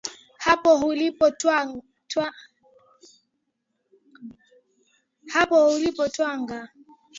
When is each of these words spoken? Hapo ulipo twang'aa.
Hapo 5.35 5.59
ulipo 5.69 6.05
twang'aa. 6.17 6.67